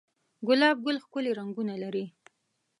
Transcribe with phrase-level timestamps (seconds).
[0.47, 2.05] گلاب گل ښکلي رنگونه لري